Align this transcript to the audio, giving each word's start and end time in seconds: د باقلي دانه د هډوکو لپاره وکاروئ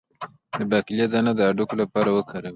د 0.57 0.59
باقلي 0.69 1.05
دانه 1.11 1.31
د 1.35 1.39
هډوکو 1.49 1.75
لپاره 1.81 2.09
وکاروئ 2.11 2.49